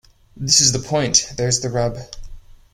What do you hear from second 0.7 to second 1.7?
the point. There's the